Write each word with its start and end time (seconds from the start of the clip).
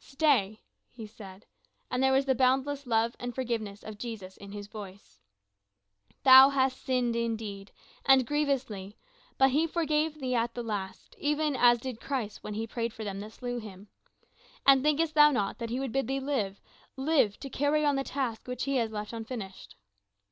"Stay," 0.00 0.58
he 0.90 1.06
said, 1.06 1.46
and 1.88 2.02
there 2.02 2.12
was 2.12 2.24
the 2.26 2.34
boundless 2.34 2.84
love 2.84 3.14
and 3.20 3.32
forgiveness 3.32 3.84
of 3.84 3.96
Jesus 3.96 4.36
in 4.36 4.50
his 4.50 4.66
voice. 4.66 5.20
"Thou 6.24 6.48
hast 6.50 6.88
indeed 6.90 7.38
sinned, 7.38 7.70
and 8.04 8.26
grievously, 8.26 8.98
but 9.38 9.50
he 9.52 9.68
forgave 9.68 10.18
thee 10.18 10.34
at 10.34 10.52
the 10.54 10.64
last, 10.64 11.14
even 11.16 11.54
as 11.54 11.78
did 11.78 12.00
Christ 12.00 12.42
when 12.42 12.54
he 12.54 12.66
prayed 12.66 12.92
for 12.92 13.04
them 13.04 13.20
that 13.20 13.30
slew 13.34 13.58
him. 13.60 13.86
And 14.66 14.82
thinkest 14.82 15.14
thou 15.14 15.30
not 15.30 15.58
that 15.58 15.70
he 15.70 15.78
would 15.78 15.92
bid 15.92 16.08
thee 16.08 16.18
live 16.18 16.60
live 16.96 17.38
to 17.38 17.48
carry 17.48 17.84
on 17.84 17.94
the 17.94 18.02
task 18.02 18.48
which 18.48 18.64
he 18.64 18.78
has 18.78 18.90
left 18.90 19.12
unfinished?" 19.12 19.76